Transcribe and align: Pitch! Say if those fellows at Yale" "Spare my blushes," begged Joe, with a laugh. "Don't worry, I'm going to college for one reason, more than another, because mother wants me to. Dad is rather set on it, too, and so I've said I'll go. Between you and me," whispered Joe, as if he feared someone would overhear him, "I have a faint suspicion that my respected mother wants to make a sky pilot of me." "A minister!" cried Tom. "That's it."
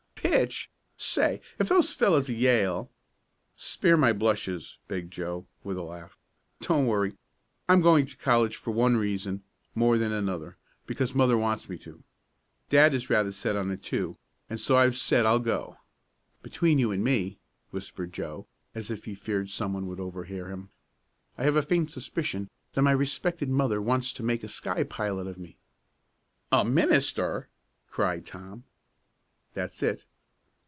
Pitch! 0.15 0.71
Say 0.95 1.41
if 1.59 1.67
those 1.67 1.91
fellows 1.93 2.29
at 2.29 2.37
Yale" 2.37 2.89
"Spare 3.73 3.97
my 3.97 4.13
blushes," 4.13 4.77
begged 4.87 5.11
Joe, 5.11 5.45
with 5.61 5.77
a 5.77 5.83
laugh. 5.83 6.17
"Don't 6.61 6.87
worry, 6.87 7.17
I'm 7.67 7.81
going 7.81 8.05
to 8.05 8.15
college 8.15 8.55
for 8.55 8.71
one 8.71 8.95
reason, 8.95 9.43
more 9.75 9.97
than 9.97 10.13
another, 10.13 10.55
because 10.85 11.13
mother 11.13 11.37
wants 11.37 11.67
me 11.67 11.77
to. 11.79 12.01
Dad 12.69 12.93
is 12.93 13.09
rather 13.09 13.33
set 13.33 13.57
on 13.57 13.71
it, 13.71 13.81
too, 13.81 14.15
and 14.49 14.57
so 14.59 14.77
I've 14.77 14.95
said 14.95 15.25
I'll 15.25 15.39
go. 15.39 15.77
Between 16.41 16.79
you 16.79 16.91
and 16.93 17.03
me," 17.03 17.37
whispered 17.71 18.13
Joe, 18.13 18.47
as 18.73 18.89
if 18.89 19.03
he 19.05 19.15
feared 19.15 19.49
someone 19.49 19.85
would 19.87 19.99
overhear 19.99 20.47
him, 20.47 20.69
"I 21.37 21.43
have 21.43 21.57
a 21.57 21.61
faint 21.61 21.91
suspicion 21.91 22.49
that 22.73 22.83
my 22.83 22.91
respected 22.93 23.49
mother 23.49 23.81
wants 23.81 24.13
to 24.13 24.23
make 24.23 24.45
a 24.45 24.47
sky 24.47 24.83
pilot 24.83 25.27
of 25.27 25.37
me." 25.37 25.57
"A 26.53 26.63
minister!" 26.63 27.49
cried 27.89 28.25
Tom. 28.25 28.63
"That's 29.53 29.83
it." 29.83 30.05